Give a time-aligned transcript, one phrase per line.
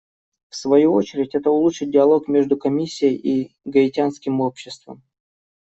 [0.49, 5.03] В свою очередь, это улучшит диалог между Комиссией и гаитянским обществом.